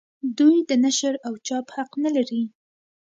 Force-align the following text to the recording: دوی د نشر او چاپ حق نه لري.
دوی 0.37 0.57
د 0.69 0.71
نشر 0.83 1.13
او 1.27 1.33
چاپ 1.47 1.67
حق 1.75 1.91
نه 2.03 2.09
لري. 2.15 2.43